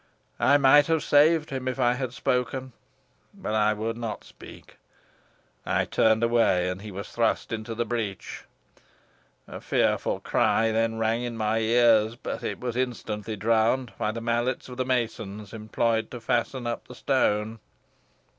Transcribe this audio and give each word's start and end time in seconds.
I 0.39 0.57
might 0.57 0.87
have 0.87 1.03
saved 1.03 1.51
him 1.51 1.67
if 1.67 1.79
I 1.79 1.93
had 1.93 2.11
spoken, 2.11 2.73
but 3.35 3.53
I 3.53 3.73
would 3.73 3.97
not 3.97 4.23
speak. 4.23 4.77
I 5.63 5.85
turned 5.85 6.23
away, 6.23 6.67
and 6.69 6.81
he 6.81 6.89
was 6.89 7.11
thrust 7.11 7.51
into 7.53 7.75
the 7.75 7.85
breach. 7.85 8.45
A 9.47 9.61
fearful 9.61 10.19
cry 10.19 10.71
then 10.71 10.97
rang 10.97 11.21
in 11.21 11.37
my 11.37 11.59
ears, 11.59 12.15
but 12.15 12.41
it 12.41 12.59
was 12.59 12.75
instantly 12.75 13.35
drowned 13.35 13.93
by 13.99 14.11
the 14.11 14.21
mallets 14.21 14.67
of 14.69 14.77
the 14.77 14.85
masons 14.85 15.53
employed 15.53 16.09
to 16.09 16.19
fasten 16.19 16.65
up 16.65 16.87
the 16.87 16.95
stone." 16.95 17.59